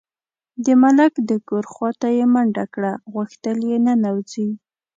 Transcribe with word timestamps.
د 0.65 0.67
ملک 0.81 1.13
د 1.29 1.31
کور 1.47 1.65
خواته 1.73 2.07
یې 2.17 2.25
منډه 2.33 2.65
کړه، 2.73 2.91
غوښتل 3.13 3.57
یې 3.69 3.77
ننوځي. 3.87 4.49